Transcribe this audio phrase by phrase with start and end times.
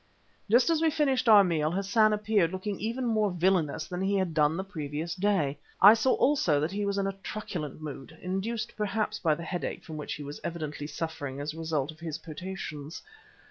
[0.49, 4.33] Just as we finished our meal Hassan appeared, looking even more villainous than he had
[4.33, 5.59] done the previous day.
[5.79, 9.83] I saw also that he was in a truculent mood, induced perhaps by the headache
[9.83, 13.03] from which he was evidently suffering as a result of his potations.